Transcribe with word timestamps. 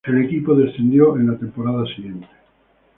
El 0.03 0.17
equipo 0.25 0.55
descendió 0.55 1.15
en 1.15 1.27
la 1.29 1.37
temporada 1.37 1.85
siguiente. 1.95 2.27